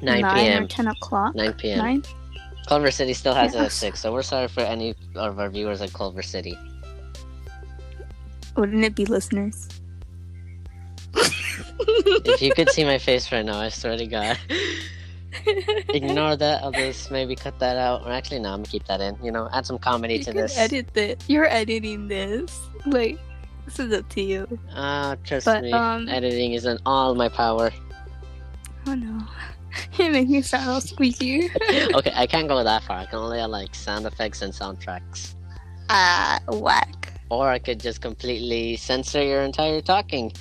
[0.01, 0.63] 9 nine p.m.
[0.63, 1.35] or ten o'clock.
[1.35, 1.77] 9 p.m.
[1.77, 2.03] Nine.
[2.67, 5.81] Culver City still has it at 6, so we're sorry for any of our viewers
[5.81, 6.57] at Culver City.
[8.57, 9.69] Wouldn't it be listeners?
[11.77, 14.37] If you could see my face right now, I swear to God.
[15.89, 16.63] Ignore that.
[16.63, 18.05] I'll just maybe cut that out.
[18.05, 19.17] Or actually, no, I'm gonna keep that in.
[19.21, 20.57] You know, add some comedy you to can this.
[20.57, 21.17] edit this.
[21.27, 22.59] You're editing this.
[22.85, 23.19] Like
[23.65, 24.59] this is up to you.
[24.73, 27.71] Ah, trust But, me, um, editing is in all my power.
[28.87, 29.21] Oh no,
[29.99, 31.49] you make me sound all squeaky.
[31.93, 32.97] okay, I can't go that far.
[32.97, 35.35] I can only add like sound effects and soundtracks.
[35.89, 37.13] Ah, whack.
[37.29, 40.31] Or I could just completely censor your entire talking.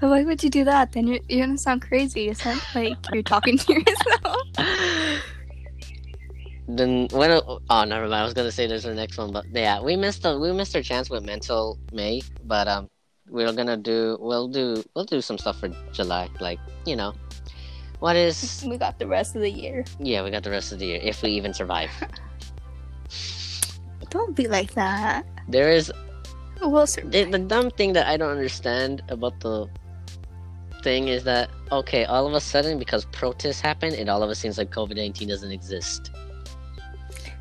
[0.00, 0.92] But why would you do that?
[0.92, 2.28] Then you're, you're gonna sound crazy.
[2.28, 5.22] It sounds like you're talking to yourself.
[6.68, 9.80] then when oh never mind i was gonna say there's the next one but yeah
[9.80, 12.90] we missed the we missed our chance with mental may but um
[13.28, 17.14] we're gonna do we'll do we'll do some stuff for july like you know
[18.00, 19.84] what is We got the rest of the year.
[19.98, 21.90] yeah we got the rest of the year if we even survive
[24.10, 25.26] Don't be like that.
[25.48, 25.92] there is
[26.62, 27.12] We'll survive.
[27.12, 29.66] the, the dumb thing that i don't understand about the
[30.82, 34.34] thing is that okay all of a sudden because protests happen it all of a
[34.34, 36.10] seems like covid-19 doesn't exist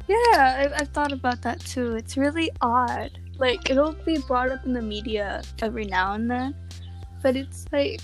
[0.08, 1.96] Yeah, I've, I've thought about that too.
[1.96, 3.10] It's really odd.
[3.40, 6.54] Like, it'll be brought up in the media every now and then,
[7.24, 8.04] but it's like,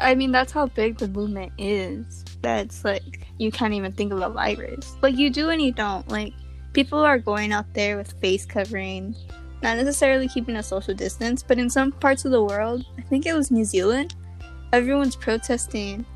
[0.00, 2.24] I mean, that's how big the movement is.
[2.42, 4.96] That's like, you can't even think of a virus.
[5.02, 6.08] Like, you do and you don't.
[6.08, 6.32] Like,
[6.72, 9.14] people are going out there with face covering,
[9.62, 13.26] not necessarily keeping a social distance, but in some parts of the world, I think
[13.26, 14.14] it was New Zealand,
[14.72, 16.06] everyone's protesting,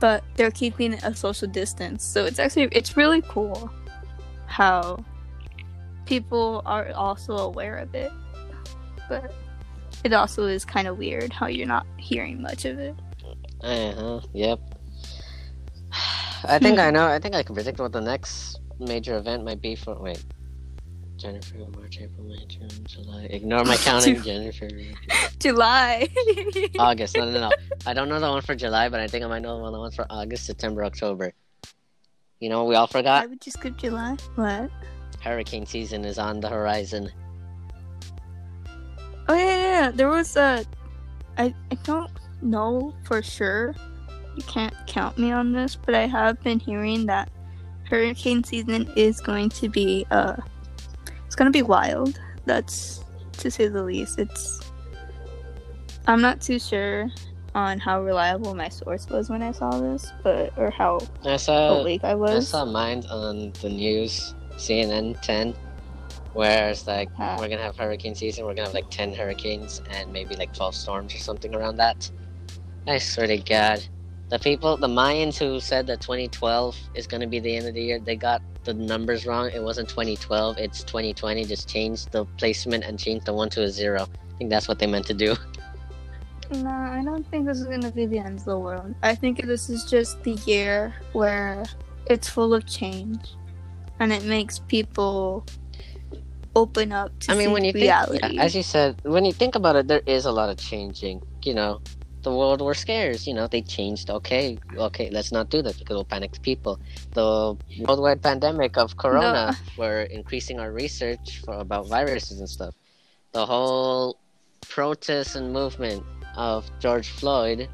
[0.00, 2.04] but they're keeping a social distance.
[2.04, 3.70] So it's actually it's really cool
[4.46, 5.04] how
[6.06, 8.10] people are also aware of it.
[9.08, 9.32] But
[10.04, 12.94] it also is kind of weird how you're not hearing much of it.
[13.62, 14.20] Uh huh.
[14.32, 14.60] Yep.
[16.44, 17.06] I think I know.
[17.06, 19.94] I think I can predict what the next major event might be for.
[20.00, 20.24] Wait.
[21.16, 23.24] January, March, April, May, June, July.
[23.28, 24.22] Ignore my counting.
[24.22, 24.96] January.
[25.38, 26.08] July.
[26.78, 27.14] August.
[27.14, 27.50] No, no, no.
[27.84, 29.90] I don't know the one for July, but I think I might know the one
[29.90, 31.34] for August, September, October.
[32.38, 33.24] You know what we all forgot?
[33.24, 34.16] I would just skip July.
[34.36, 34.70] What?
[35.20, 37.10] Hurricane season is on the horizon.
[39.28, 39.90] Oh yeah, yeah, yeah.
[39.90, 40.64] There was a.
[41.36, 42.10] I I don't
[42.42, 43.74] know for sure.
[44.36, 47.30] You can't count me on this, but I have been hearing that
[47.84, 50.36] hurricane season is going to be uh,
[51.26, 52.18] it's going to be wild.
[52.46, 53.04] That's
[53.38, 54.18] to say the least.
[54.18, 54.60] It's.
[56.06, 57.08] I'm not too sure
[57.54, 61.80] on how reliable my source was when I saw this, but or how I saw.
[61.80, 62.46] awake I was.
[62.54, 65.54] I saw mine on the news, CNN 10,
[66.32, 67.36] where it's like Huh.
[67.38, 68.44] we're gonna have hurricane season.
[68.44, 72.10] We're gonna have like 10 hurricanes and maybe like 12 storms or something around that.
[72.86, 73.84] I swear to God,
[74.30, 77.82] the people, the Mayans who said that 2012 is gonna be the end of the
[77.82, 79.50] year, they got the numbers wrong.
[79.50, 81.44] It wasn't 2012, it's 2020.
[81.44, 84.02] Just changed the placement and changed the one to a zero.
[84.02, 85.36] I think that's what they meant to do.
[86.52, 88.94] No, I don't think this is gonna be the end of the world.
[89.02, 91.64] I think this is just the year where
[92.06, 93.34] it's full of change,
[94.00, 95.46] and it makes people
[96.56, 98.18] open up to I mean, when you reality.
[98.18, 100.56] think, yeah, as you said, when you think about it, there is a lot of
[100.56, 101.22] changing.
[101.44, 101.80] You know,
[102.22, 103.26] the World War scares.
[103.26, 104.10] You know, they changed.
[104.10, 106.80] Okay, okay, let's not do that because we'll panic people.
[107.12, 107.56] The
[107.86, 112.74] worldwide pandemic of Corona, we're increasing our research for about viruses and stuff.
[113.32, 114.18] The whole
[114.68, 116.04] protest and movement
[116.36, 117.68] of George Floyd,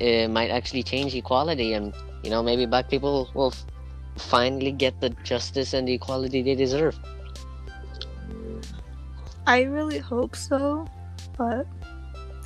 [0.00, 3.66] it might actually change equality, and you know, maybe black people will f-
[4.16, 6.98] finally get the justice and the equality they deserve.
[9.46, 10.86] I really hope so,
[11.36, 11.66] but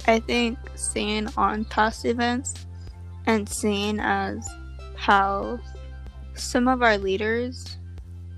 [0.08, 2.66] I think seeing on past events
[3.26, 4.48] and seeing as
[4.96, 5.58] how
[6.34, 7.76] some of our leaders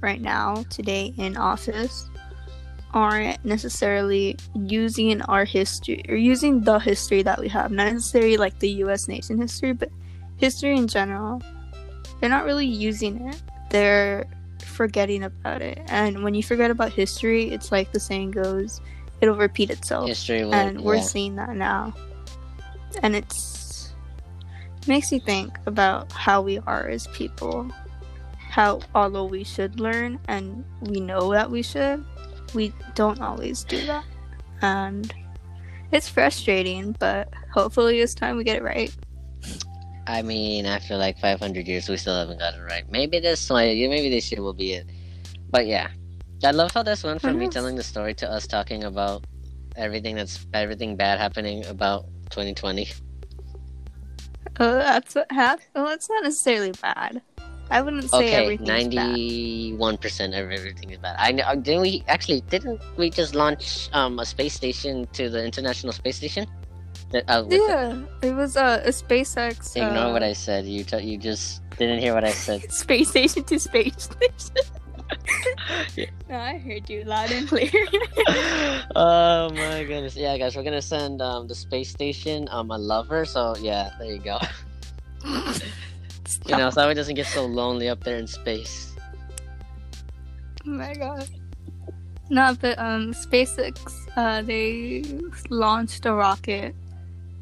[0.00, 2.08] right now, today in office,
[2.92, 8.58] aren't necessarily using our history or using the history that we have, not necessarily like
[8.58, 9.90] the US nation history, but
[10.38, 11.40] history in general.
[12.20, 13.40] They're not really using it.
[13.70, 14.26] They're
[14.64, 15.80] forgetting about it.
[15.86, 18.80] And when you forget about history, it's like the saying goes,
[19.20, 20.08] it'll repeat itself.
[20.08, 21.02] History will, and we're yeah.
[21.02, 21.94] seeing that now.
[23.02, 23.92] And it's
[24.86, 27.70] makes you think about how we are as people.
[28.36, 32.04] How although we should learn and we know that we should,
[32.54, 34.04] we don't always do that.
[34.62, 35.12] And
[35.92, 38.94] it's frustrating, but hopefully this time we get it right.
[40.06, 42.90] I mean, after like 500 years, we still haven't got it right.
[42.90, 44.86] Maybe this one, maybe this year will be it.
[45.50, 45.88] But yeah,
[46.42, 49.24] I love how this went from me telling the story to us talking about
[49.76, 52.88] everything that's everything bad happening about 2020.
[54.58, 55.66] Oh, that's what happened.
[55.74, 57.22] Well, it's not necessarily bad.
[57.70, 59.10] I wouldn't say Okay, everything's bad.
[59.12, 61.16] 91 percent of everything is bad.
[61.18, 61.44] I know.
[61.54, 62.40] Didn't we actually?
[62.42, 66.46] Didn't we just launch um a space station to the International Space Station?
[67.28, 67.56] Uh, the-
[68.22, 69.76] Yeah, it was uh, a SpaceX.
[69.76, 70.64] ignore uh, what I said.
[70.64, 72.70] You t- you just didn't hear what I said.
[72.72, 74.66] Space station to space station.
[75.96, 76.06] Yeah.
[76.28, 77.70] no, I heard you loud and clear.
[78.96, 80.16] oh my goodness.
[80.16, 83.24] Yeah, guys, we're gonna send um the space station um a lover.
[83.24, 84.38] So yeah, there you go.
[86.46, 88.94] You know, so it doesn't get so lonely up there in space.
[90.66, 91.28] Oh my god.
[92.28, 95.02] No, but um, SpaceX, uh, they
[95.50, 96.74] launched a rocket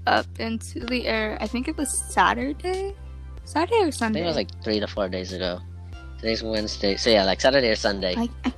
[0.07, 1.37] up into the air.
[1.41, 2.95] I think it was Saturday,
[3.45, 4.21] Saturday or I Sunday.
[4.21, 5.61] think it was like three to four days ago.
[6.19, 8.15] Today's Wednesday, so yeah, like Saturday or Sunday.
[8.17, 8.53] I, I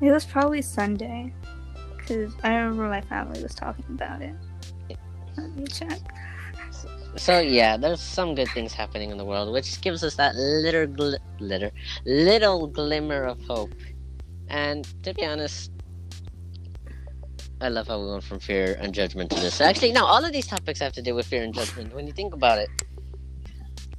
[0.00, 1.32] it was probably Sunday,
[1.96, 4.34] because I remember my family was talking about it.
[5.36, 6.00] Let me check.
[7.16, 10.86] So yeah, there's some good things happening in the world, which gives us that little,
[10.86, 11.70] gl- little,
[12.04, 13.72] little glimmer of hope.
[14.48, 15.70] And to be honest,
[17.60, 19.60] I love how we went from fear and judgment to this.
[19.60, 21.94] Actually, no, all of these topics have to do with fear and judgment.
[21.94, 22.68] When you think about it,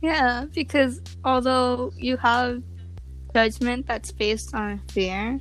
[0.02, 2.64] Yeah, because although you have
[3.34, 5.40] judgment that's based on fear,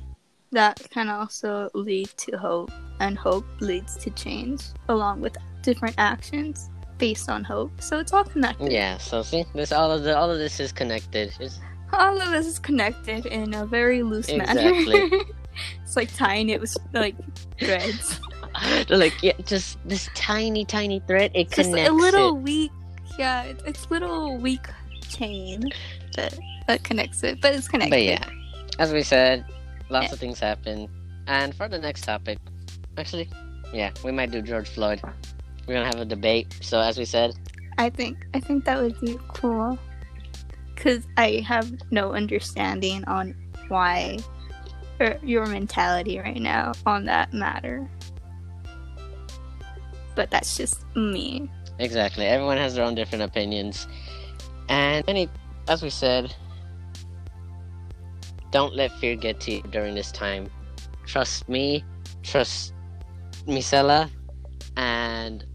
[0.51, 6.69] that can also lead to hope, and hope leads to change, along with different actions
[6.97, 7.71] based on hope.
[7.81, 8.71] So it's all connected.
[8.71, 8.97] yeah.
[8.97, 11.31] So see, this all of the all of this is connected.
[11.39, 11.59] It's,
[11.93, 14.69] all of this is connected in a very loose manner.
[14.69, 15.09] Exactly.
[15.09, 15.23] manner.
[15.83, 17.15] it's like tying it with like
[17.59, 18.19] threads.
[18.89, 21.31] Like, yeah, just this tiny, tiny thread.
[21.33, 22.41] It Just connects a little it.
[22.41, 22.71] weak,
[23.19, 24.65] yeah, it's, it's little weak
[25.07, 25.69] chain
[26.15, 27.91] that that connects it, but it's connected.
[27.91, 28.23] But yeah,
[28.79, 29.45] as we said,
[29.89, 30.13] lots Yeah.
[30.13, 30.87] of things happen.
[31.27, 32.39] And for the next topic,
[32.97, 33.29] actually,
[33.73, 35.01] yeah, we might do George Floyd.
[35.67, 36.47] We're gonna have a debate.
[36.61, 37.35] So as we said,
[37.77, 39.77] I think I think that would be cool
[40.73, 43.35] because I have no understanding on
[43.67, 44.19] why
[44.99, 47.87] or your mentality right now on that matter.
[50.15, 51.49] But that's just me.
[51.79, 53.87] Exactly, everyone has their own different opinions.
[54.67, 55.29] And any,
[55.67, 56.35] as we said,
[58.51, 60.49] don't let fear get to you during this time.
[61.05, 61.83] Trust me,
[62.23, 62.73] trust
[63.47, 64.09] Misela,
[64.77, 65.45] and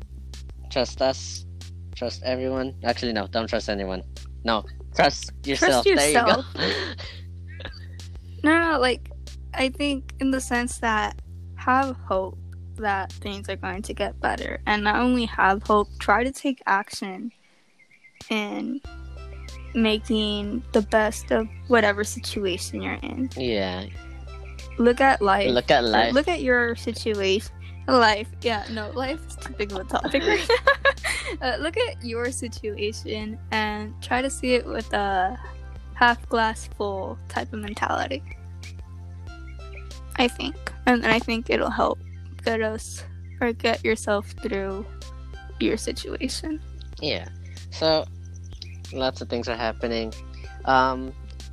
[0.70, 1.46] trust us,
[1.94, 2.74] trust everyone.
[2.82, 4.02] Actually, no, don't trust anyone.
[4.44, 4.64] No,
[4.94, 5.84] trust yourself.
[5.84, 6.44] There you go.
[8.44, 9.10] No, no, like
[9.54, 11.18] I think in the sense that
[11.56, 12.38] have hope
[12.76, 16.62] that things are going to get better, and not only have hope, try to take
[16.66, 17.32] action
[18.30, 18.80] in
[19.74, 23.28] making the best of whatever situation you're in.
[23.36, 23.86] yeah,
[24.78, 25.50] Look at life.
[25.50, 26.12] look at life.
[26.14, 27.52] Look at your situation.
[27.86, 30.22] Life, yeah, no, life is too big of a topic.
[30.22, 30.48] right
[31.40, 31.46] now.
[31.52, 35.38] uh, look at your situation and try to see it with a
[35.94, 38.22] half glass full type of mentality.
[40.16, 40.56] I think,
[40.86, 41.98] and, and I think it'll help
[42.44, 43.04] get us
[43.40, 44.86] or get yourself through
[45.60, 46.60] your situation.
[47.00, 47.28] Yeah.
[47.70, 48.04] So
[48.92, 50.12] lots of things are happening.
[50.64, 51.12] Um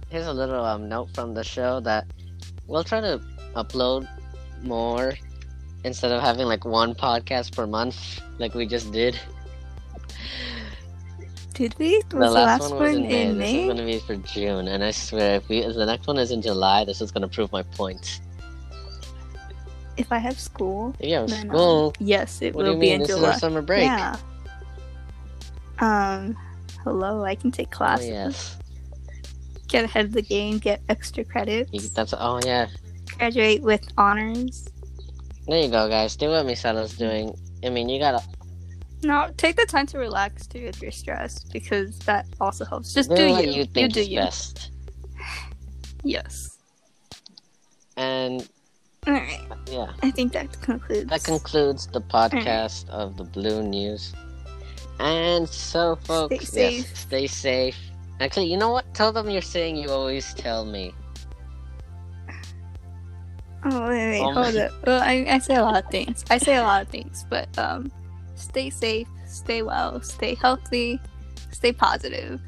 [0.09, 2.05] here's a little um note from the show that
[2.67, 3.21] we'll try to
[3.55, 4.07] upload
[4.63, 5.13] more
[5.83, 9.19] instead of having like one podcast per month like we just did.
[11.53, 11.95] Did we?
[11.95, 13.27] Was the the last, last, one was in May.
[13.27, 16.07] in This is gonna be for June, and I swear if we if the next
[16.07, 18.21] one is in July, this is gonna prove my point.
[20.01, 22.75] If I have school, If you have then um, school, yes, it what do will
[22.75, 22.93] you be mean?
[22.95, 23.31] in This is July.
[23.33, 23.83] our summer break.
[23.83, 24.15] Yeah.
[25.79, 26.35] Um,
[26.83, 28.07] hello, I can take Oh classes.
[28.09, 28.57] yes.
[29.67, 32.67] Get ahead of the game, get extra You- credits, That's oh yeah.
[33.17, 34.67] graduate with honors.
[35.47, 36.15] There you go, guys.
[36.15, 37.37] Do what Misala's doing.
[37.63, 38.23] I mean, you gotta
[39.03, 42.91] No, take the time to relax too if you're stressed because that also helps.
[42.93, 43.53] Just do, do, what you.
[43.53, 44.17] you think do is you.
[44.19, 44.71] best.
[46.03, 46.57] Yes.
[47.97, 48.47] And
[49.07, 49.41] All right.
[49.67, 51.09] yeah, I think that concludes.
[51.09, 54.13] that concludes the podcast of the Blue News.
[54.99, 56.97] And so, folks, Stay yes, safe.
[56.97, 57.77] stay safe.
[58.19, 58.85] Actually, you know what?
[58.93, 60.93] Tell them you're saying you always tell me.
[63.65, 64.71] Oh wait, wait, Oh hold my- up.
[64.85, 66.23] Well, I, I say a lot of things.
[66.29, 67.91] I say a lot of things, but um,
[68.35, 70.99] stay safe, stay well, stay healthy,
[71.51, 72.39] stay positive,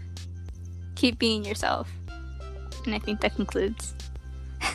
[0.95, 1.89] keep being yourself,
[2.85, 3.95] and I think that concludes.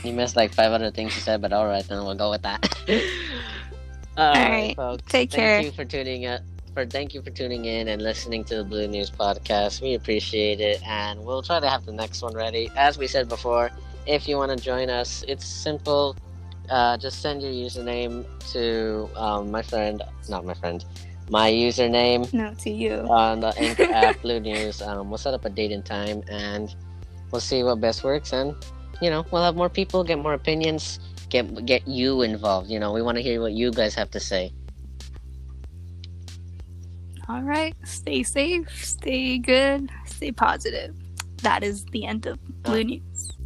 [0.05, 2.43] You missed like five other things you said, but all right, then we'll go with
[2.43, 2.61] that.
[4.17, 5.03] all right, right, folks.
[5.11, 5.61] take thank care.
[5.61, 6.41] you for tuning in.
[6.75, 9.81] For thank you for tuning in and listening to the Blue News podcast.
[9.83, 12.71] We appreciate it, and we'll try to have the next one ready.
[12.77, 13.71] As we said before,
[14.07, 16.17] if you want to join us, it's simple.
[16.71, 20.85] Uh, just send your username to um, my friend, not my friend,
[21.31, 23.07] my username No, to you.
[23.09, 24.81] on the Anchor app, Blue News.
[24.83, 26.75] Um, we'll set up a date and time, and
[27.33, 28.33] we'll see what best works.
[28.33, 28.55] And
[29.01, 32.71] you know, we'll have more people, get more opinions, get get you involved.
[32.71, 34.53] You know, we want to hear what you guys have to say.
[37.29, 40.95] All right, stay safe, stay good, stay positive.
[41.43, 43.38] That is the end of Blue News.